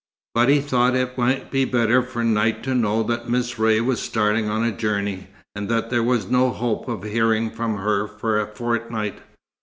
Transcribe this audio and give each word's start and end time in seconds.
But 0.33 0.49
he 0.49 0.55
had 0.61 0.65
thought 0.65 0.95
it 0.95 1.15
might 1.15 1.51
be 1.51 1.63
better 1.63 2.01
for 2.01 2.23
Knight 2.23 2.63
to 2.63 2.73
know 2.73 3.03
that 3.03 3.29
Miss 3.29 3.59
Ray 3.59 3.79
was 3.81 4.01
starting 4.01 4.49
on 4.49 4.63
a 4.63 4.71
journey, 4.71 5.27
and 5.55 5.69
that 5.69 5.91
there 5.91 6.01
was 6.01 6.25
no 6.27 6.49
hope 6.49 6.87
of 6.87 7.03
hearing 7.03 7.51
from 7.51 7.77
her 7.77 8.07
for 8.07 8.39
a 8.39 8.47
fortnight. 8.47 9.21